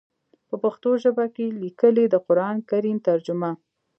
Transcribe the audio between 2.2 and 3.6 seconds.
قران کريم ترجمه